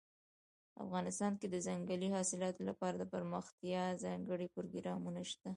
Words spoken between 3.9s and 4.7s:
ځانګړي